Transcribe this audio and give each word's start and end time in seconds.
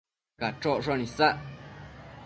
Cachocshon 0.39 1.05
isac 1.05 1.37